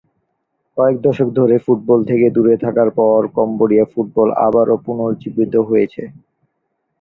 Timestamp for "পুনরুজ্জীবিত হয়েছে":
4.85-6.03